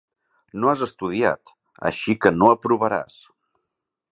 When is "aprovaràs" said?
2.55-3.21